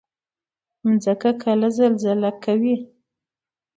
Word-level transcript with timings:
مځکه 0.87 1.31
کله 1.43 1.67
زلزله 1.77 2.31
کوي. 2.43 2.75